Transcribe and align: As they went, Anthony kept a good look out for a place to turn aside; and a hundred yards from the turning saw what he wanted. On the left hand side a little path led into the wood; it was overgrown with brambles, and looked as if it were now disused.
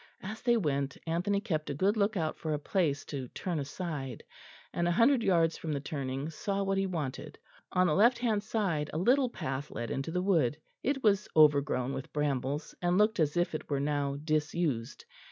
As 0.23 0.41
they 0.41 0.57
went, 0.57 0.97
Anthony 1.05 1.39
kept 1.39 1.69
a 1.69 1.75
good 1.75 1.95
look 1.95 2.17
out 2.17 2.35
for 2.39 2.53
a 2.55 2.57
place 2.57 3.05
to 3.05 3.27
turn 3.27 3.59
aside; 3.59 4.23
and 4.73 4.87
a 4.87 4.91
hundred 4.91 5.21
yards 5.21 5.57
from 5.57 5.71
the 5.73 5.79
turning 5.79 6.31
saw 6.31 6.63
what 6.63 6.79
he 6.79 6.87
wanted. 6.87 7.37
On 7.73 7.85
the 7.85 7.93
left 7.93 8.17
hand 8.17 8.41
side 8.41 8.89
a 8.93 8.97
little 8.97 9.29
path 9.29 9.69
led 9.69 9.91
into 9.91 10.09
the 10.09 10.23
wood; 10.23 10.57
it 10.81 11.03
was 11.03 11.27
overgrown 11.35 11.93
with 11.93 12.11
brambles, 12.11 12.73
and 12.81 12.97
looked 12.97 13.19
as 13.19 13.37
if 13.37 13.53
it 13.53 13.69
were 13.69 13.79
now 13.79 14.15
disused. 14.23 15.05